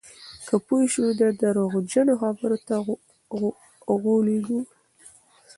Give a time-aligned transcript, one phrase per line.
[0.47, 2.75] که پوه شو، نو درواغجنو خبرو ته
[4.03, 4.59] غولېږو.